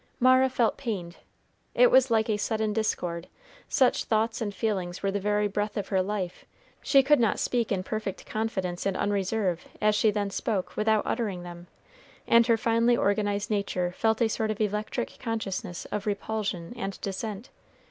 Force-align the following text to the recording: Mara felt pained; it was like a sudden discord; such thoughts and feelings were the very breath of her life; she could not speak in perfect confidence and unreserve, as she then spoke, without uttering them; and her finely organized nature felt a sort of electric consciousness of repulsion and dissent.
Mara 0.19 0.49
felt 0.49 0.77
pained; 0.77 1.17
it 1.75 1.91
was 1.91 2.09
like 2.09 2.27
a 2.27 2.35
sudden 2.35 2.73
discord; 2.73 3.27
such 3.69 4.05
thoughts 4.05 4.41
and 4.41 4.51
feelings 4.51 5.03
were 5.03 5.11
the 5.11 5.19
very 5.19 5.47
breath 5.47 5.77
of 5.77 5.89
her 5.89 6.01
life; 6.01 6.43
she 6.81 7.03
could 7.03 7.19
not 7.19 7.37
speak 7.37 7.71
in 7.71 7.83
perfect 7.83 8.25
confidence 8.25 8.87
and 8.87 8.97
unreserve, 8.97 9.67
as 9.79 9.93
she 9.93 10.09
then 10.09 10.31
spoke, 10.31 10.75
without 10.75 11.05
uttering 11.05 11.43
them; 11.43 11.67
and 12.25 12.47
her 12.47 12.57
finely 12.57 12.97
organized 12.97 13.51
nature 13.51 13.91
felt 13.95 14.19
a 14.21 14.27
sort 14.27 14.49
of 14.49 14.59
electric 14.59 15.19
consciousness 15.19 15.85
of 15.91 16.07
repulsion 16.07 16.73
and 16.75 16.99
dissent. 17.01 17.49